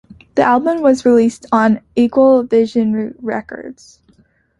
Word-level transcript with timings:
The 0.33 0.41
album 0.41 0.81
was 0.81 1.05
released 1.05 1.45
on 1.51 1.79
Equal 1.95 2.41
Vision 2.41 3.13
Records. 3.19 3.99